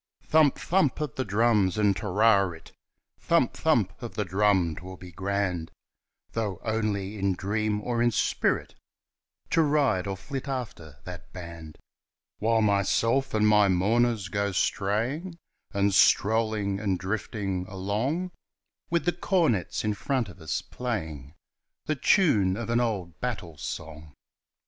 [0.23, 0.57] Thump!
[0.57, 0.99] thump!
[0.99, 2.71] of the drums and "Te ri rit,"
[3.19, 3.53] Thump!
[3.53, 4.01] thump!
[4.01, 5.69] of the drum 'twill be grand,
[6.31, 8.73] Though only in dream or in spirit
[9.51, 11.77] To ride or flit after that band!
[12.39, 15.37] While myself and my mourners go straying
[15.71, 18.31] And strolling and drifting along,
[18.89, 21.35] With the cornets in front of us playing
[21.85, 24.15] The tune of an old battle song!